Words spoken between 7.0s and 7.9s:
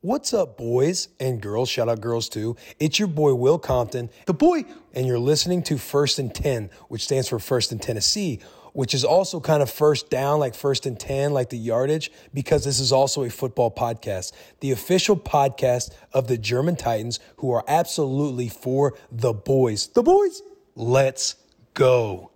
stands for First in